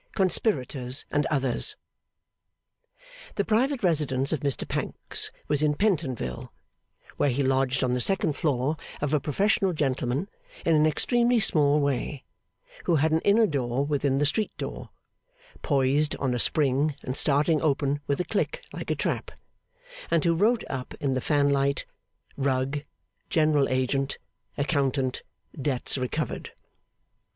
Conspirators 0.15 1.05
and 1.11 1.27
Others 1.27 1.75
The 3.35 3.45
private 3.45 3.83
residence 3.83 4.33
of 4.33 4.39
Mr 4.39 4.67
Pancks 4.67 5.29
was 5.47 5.61
in 5.61 5.75
Pentonville, 5.75 6.51
where 7.17 7.29
he 7.29 7.43
lodged 7.43 7.83
on 7.83 7.91
the 7.91 8.01
second 8.01 8.33
floor 8.35 8.77
of 8.99 9.13
a 9.13 9.19
professional 9.19 9.73
gentleman 9.73 10.27
in 10.65 10.75
an 10.75 10.87
extremely 10.87 11.39
small 11.39 11.79
way, 11.79 12.23
who 12.85 12.95
had 12.95 13.11
an 13.11 13.19
inner 13.21 13.45
door 13.45 13.85
within 13.85 14.17
the 14.17 14.25
street 14.25 14.51
door, 14.57 14.89
poised 15.61 16.15
on 16.15 16.33
a 16.33 16.39
spring 16.39 16.95
and 17.03 17.15
starting 17.15 17.61
open 17.61 17.99
with 18.07 18.19
a 18.19 18.25
click 18.25 18.63
like 18.73 18.89
a 18.89 18.95
trap; 18.95 19.29
and 20.09 20.25
who 20.25 20.33
wrote 20.33 20.63
up 20.67 20.95
in 20.95 21.13
the 21.13 21.21
fan 21.21 21.51
light, 21.51 21.85
RUGG, 22.37 22.85
GENERAL 23.29 23.67
AGENT, 23.69 24.17
ACCOUNTANT, 24.57 25.21
DEBTS 25.61 25.99
RECOVERED. 25.99 26.49